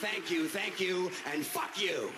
[0.00, 2.10] thank you, thank you, and fuck you.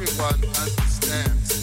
[0.00, 1.57] Everyone understands.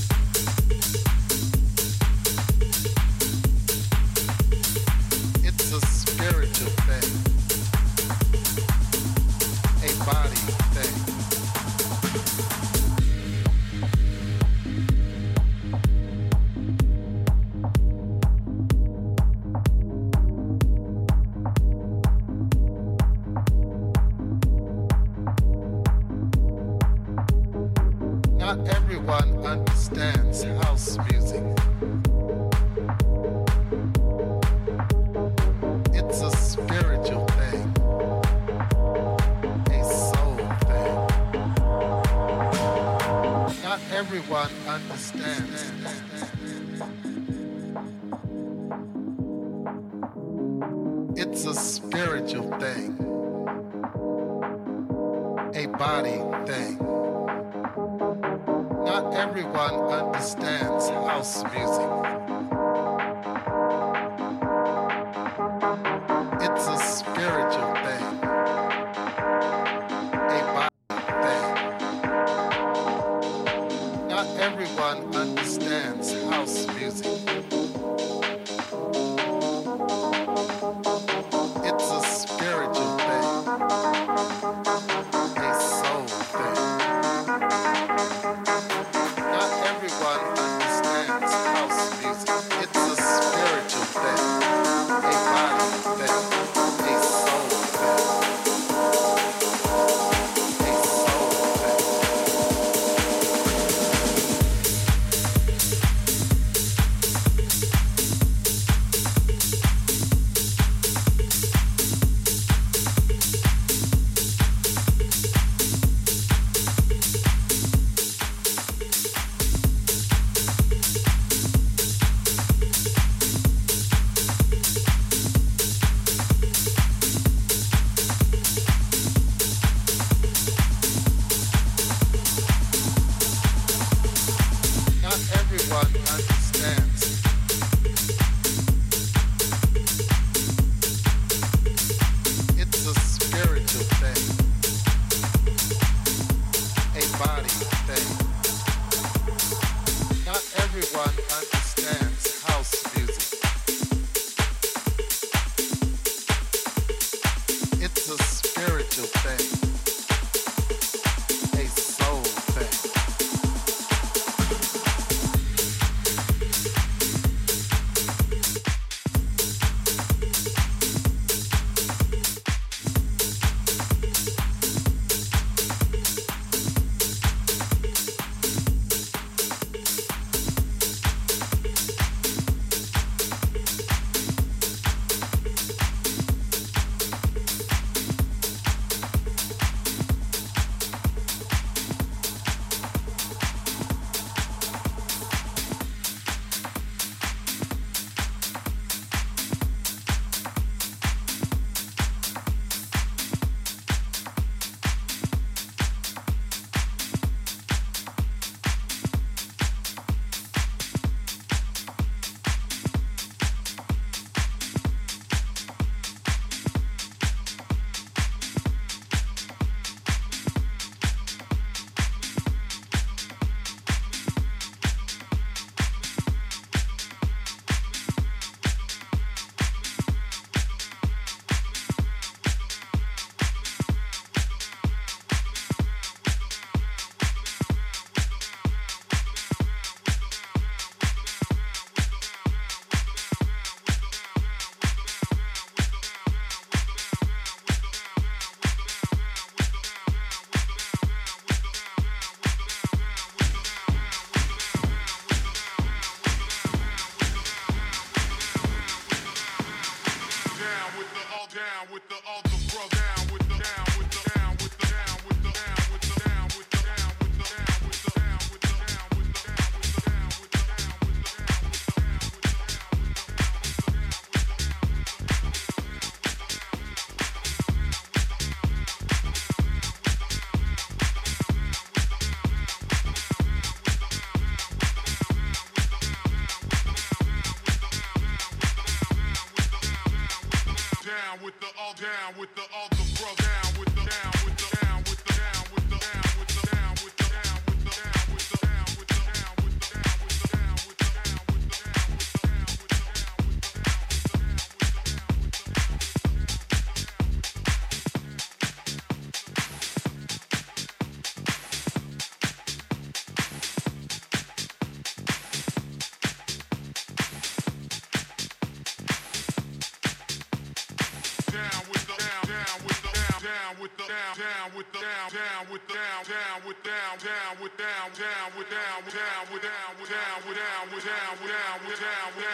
[327.25, 331.33] down, with down, down, with down, down, with down, with down, with down, with down,
[331.41, 332.44] with down, with down, with down.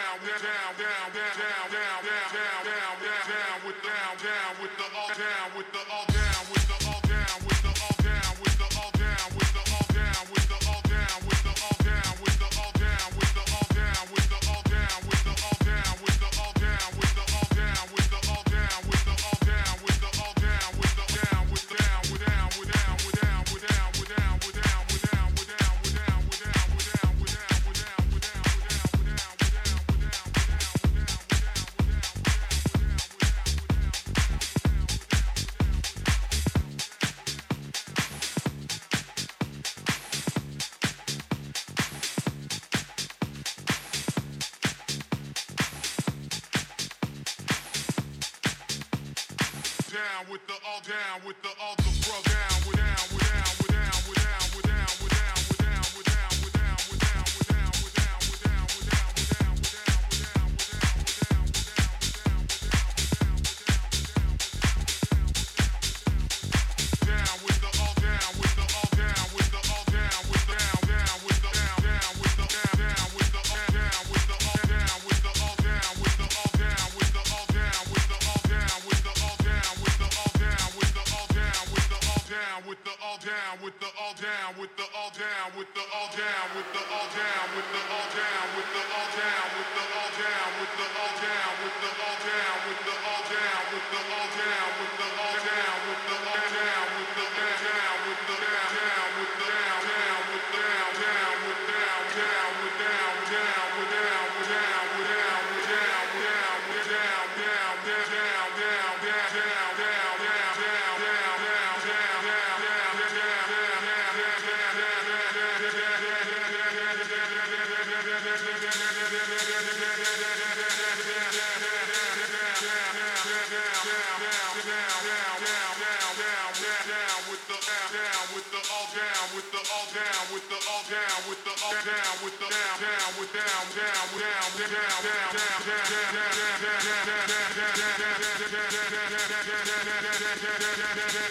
[87.14, 87.41] down.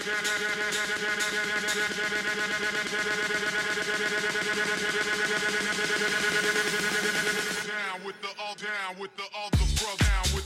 [0.01, 0.09] Down
[8.03, 10.40] with the all, down with the all, the bro, down with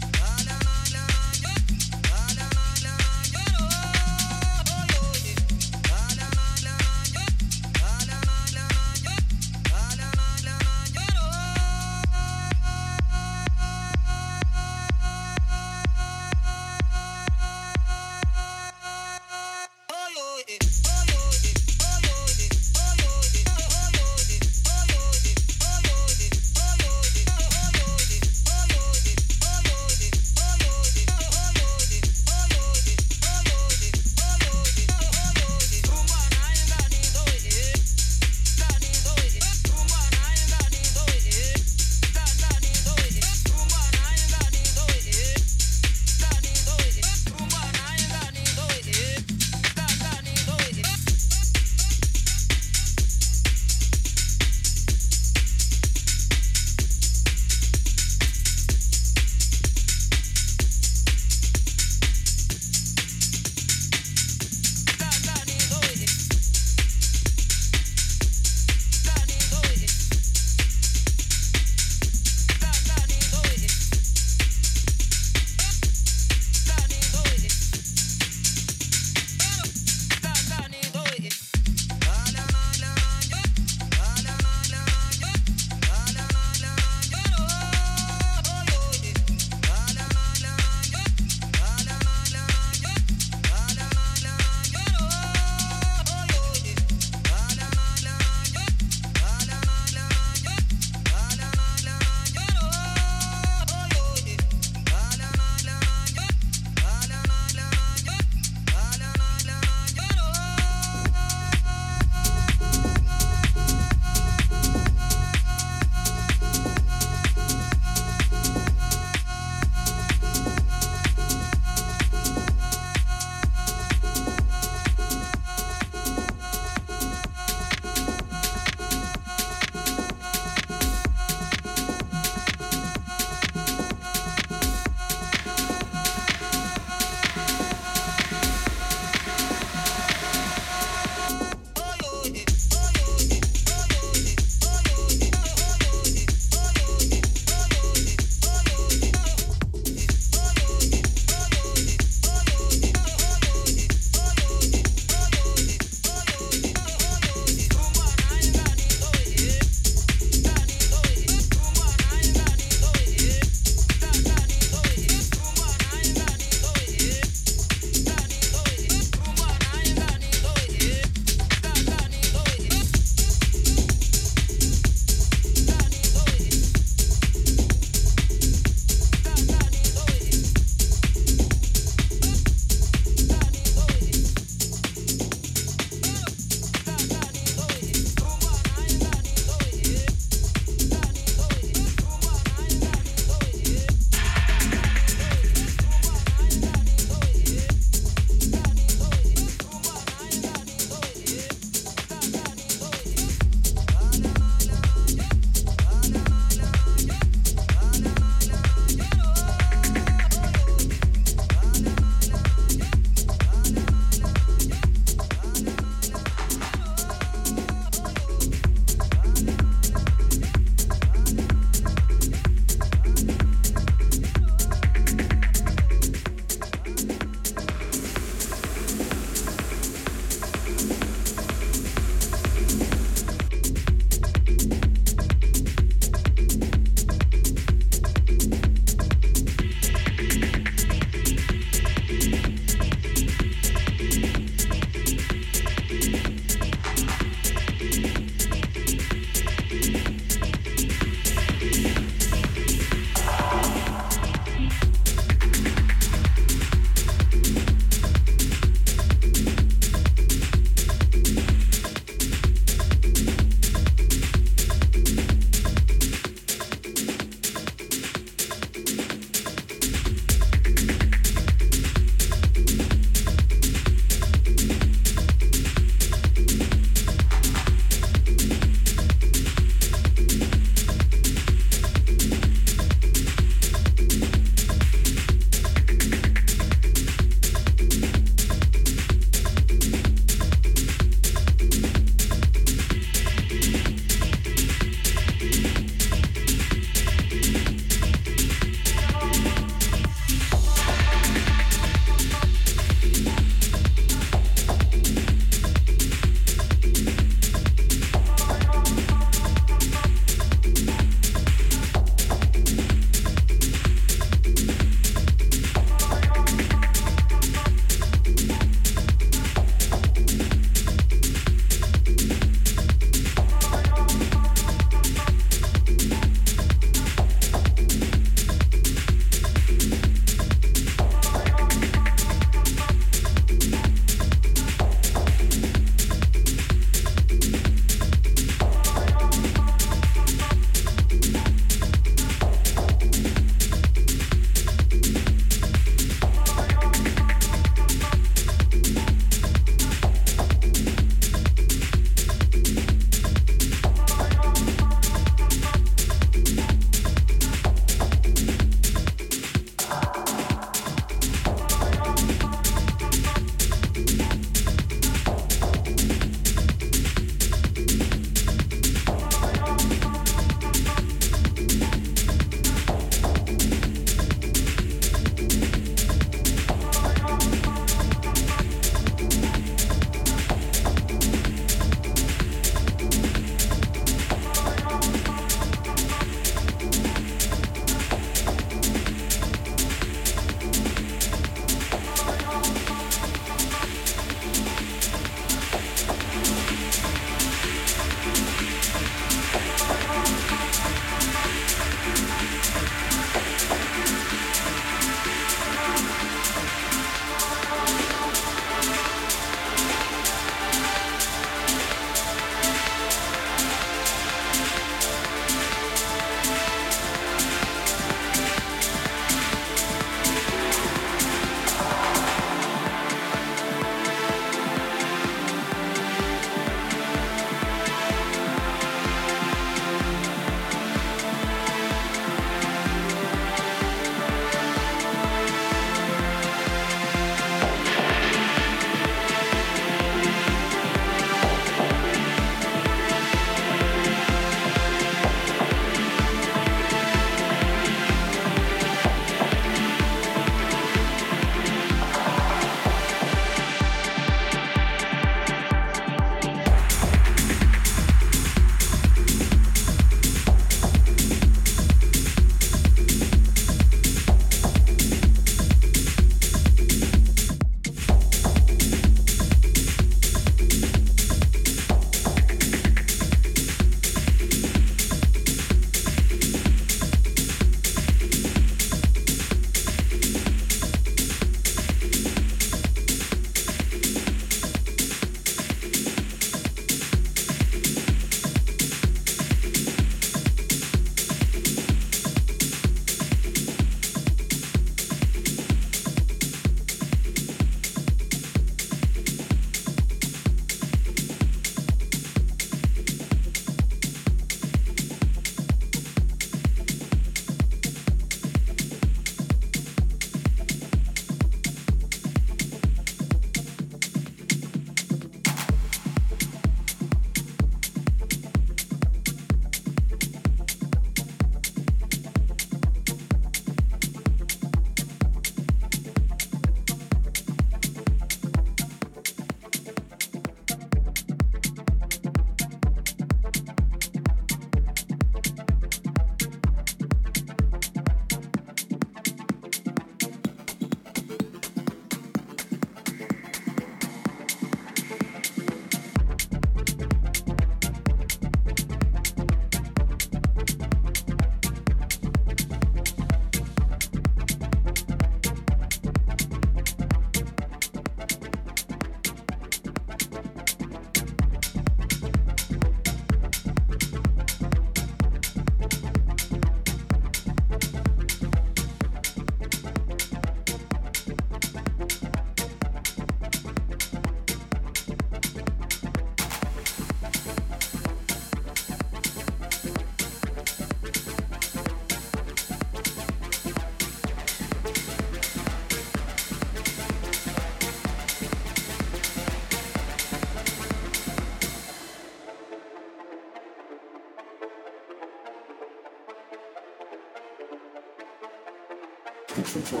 [599.71, 600.00] for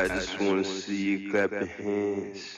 [0.00, 2.49] I just wanna see you clap your hands.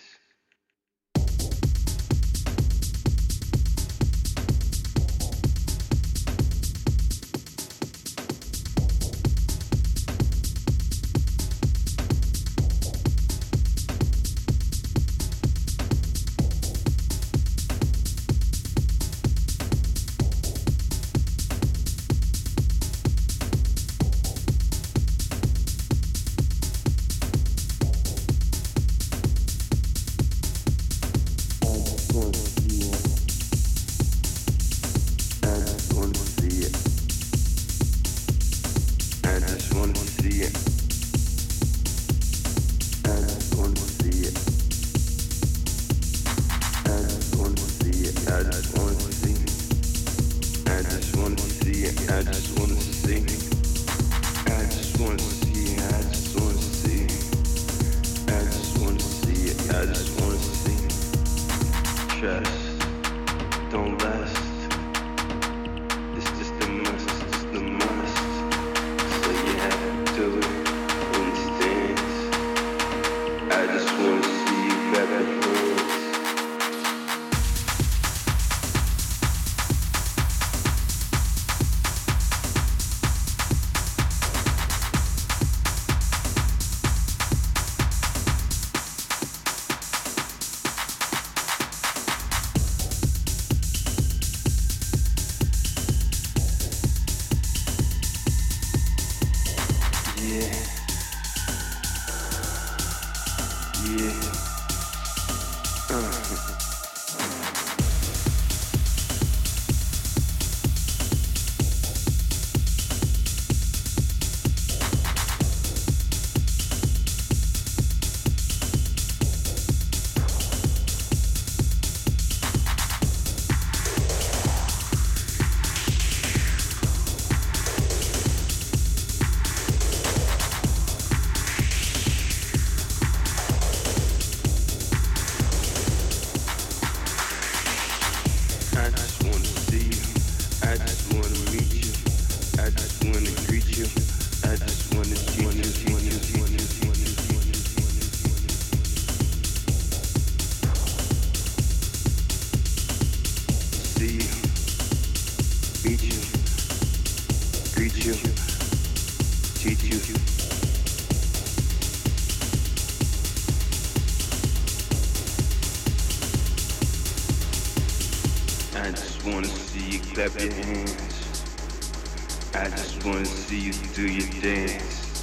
[174.02, 175.22] do your dance.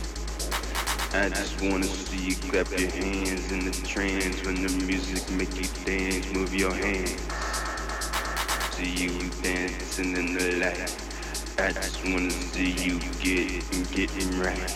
[1.14, 5.54] I just wanna see you clap your hands in the trance when the music make
[5.60, 6.32] you dance.
[6.32, 7.20] Move your hands.
[8.72, 9.12] See you
[9.44, 10.96] dancing in the light.
[11.58, 14.72] I just wanna see you getting, getting right.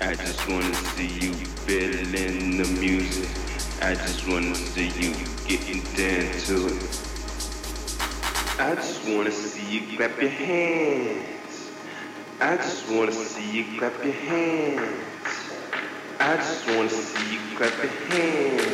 [0.00, 1.34] I just wanna see you
[1.66, 3.28] feeling the music.
[3.82, 5.14] I just wanna see you
[5.48, 6.82] getting down to it.
[8.60, 11.41] I just wanna see you clap your hands.
[12.42, 14.82] I just want to see you clap your hands.
[16.18, 18.66] I just want to see you clap your hands.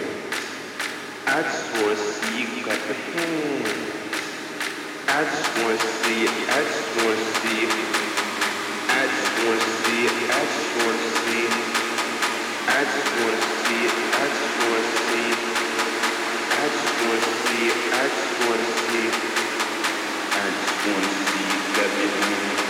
[1.29, 3.69] I just want to see you clap your hands.
[5.05, 6.33] I just want to see it.
[6.49, 7.77] I just want to see it.
[8.89, 10.17] I just want to see it.
[10.17, 11.53] I just want to see it.
[12.73, 13.93] I just want to see it.
[14.09, 15.45] I just want to see it.
[16.57, 17.77] I just want to see it.
[17.93, 19.17] I just want to see it.
[20.33, 22.68] I just want to see you clap your hands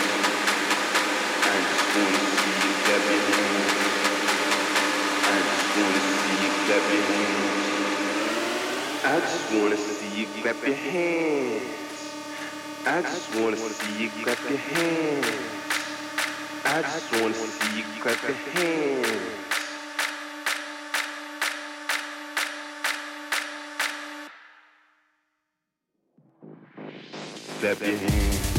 [27.68, 28.57] clap your hands.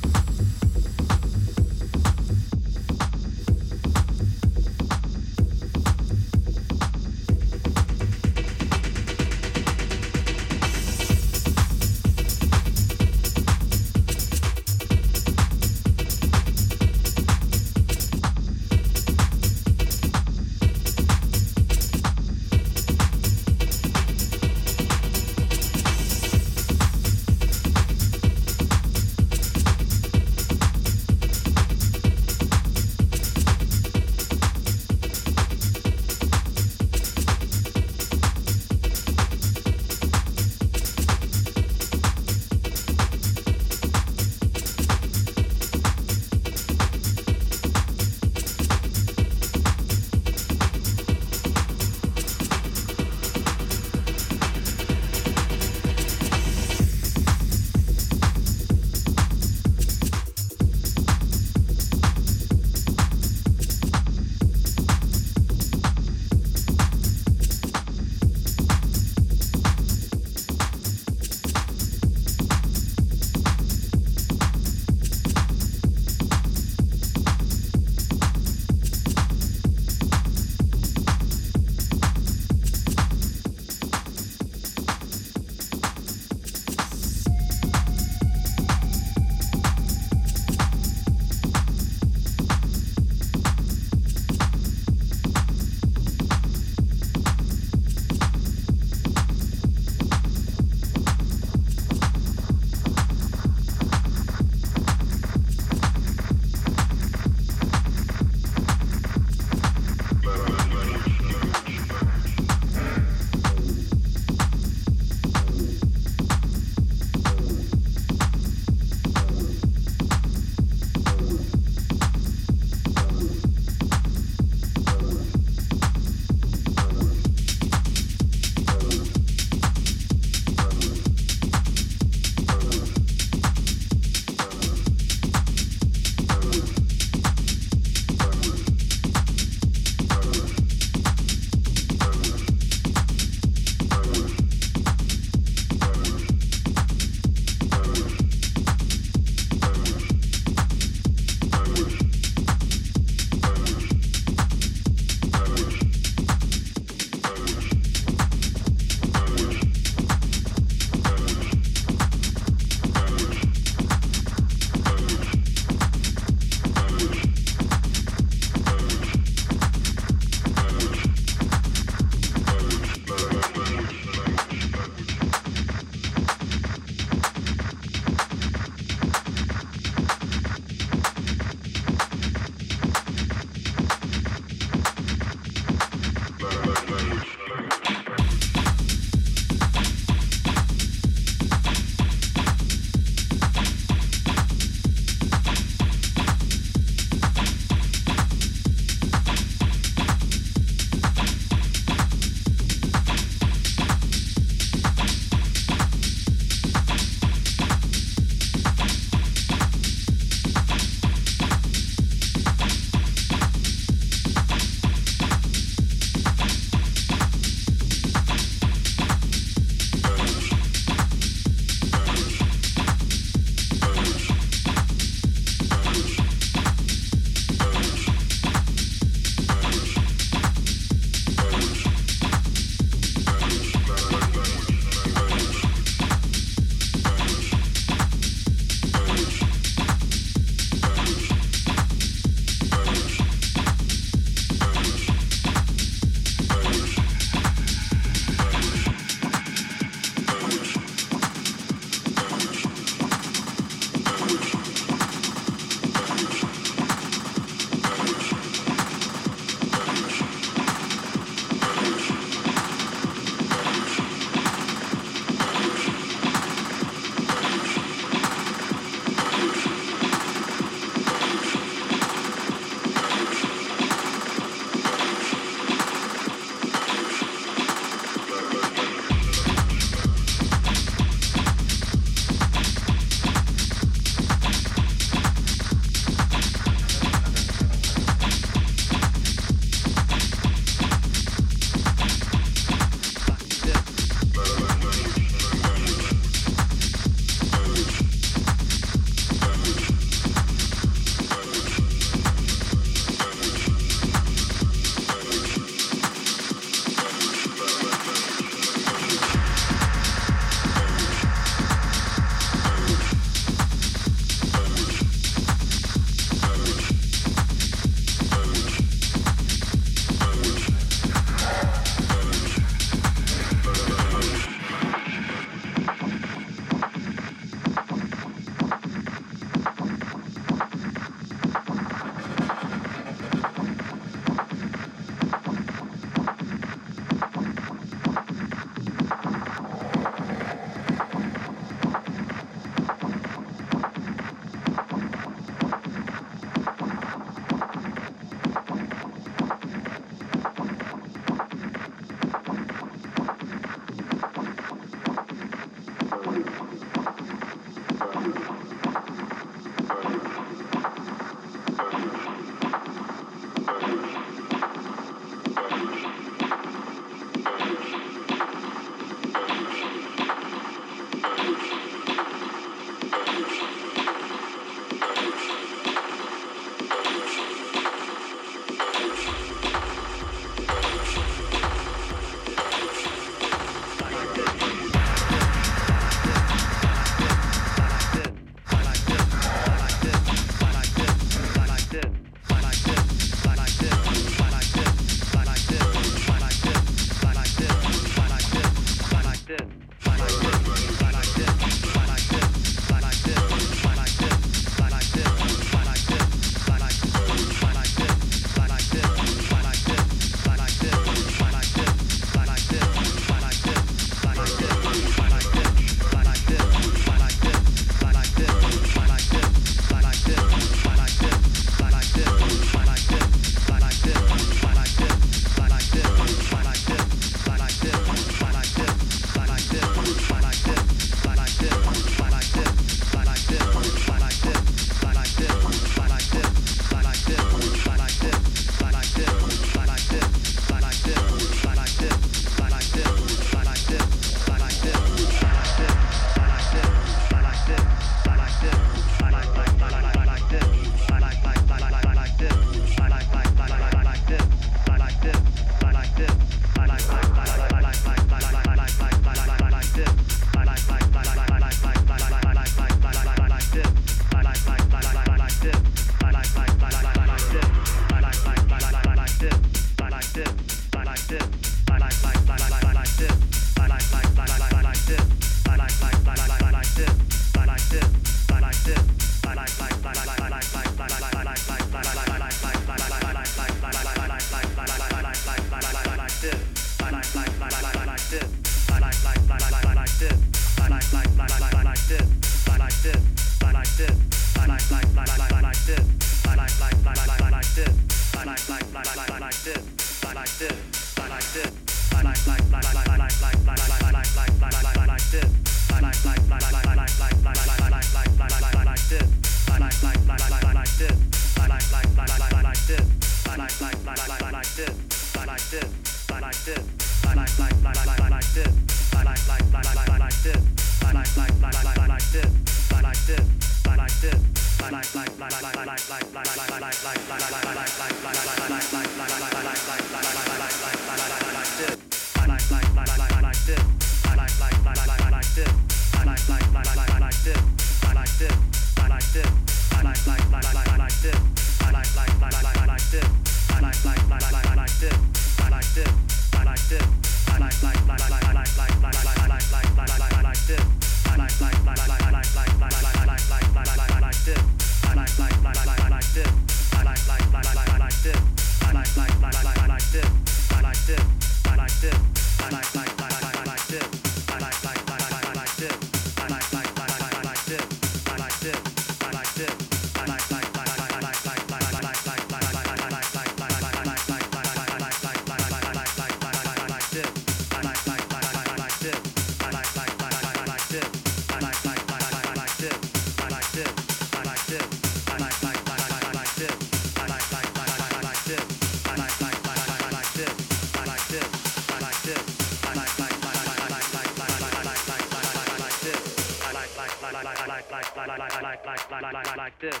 [599.70, 600.00] Like this.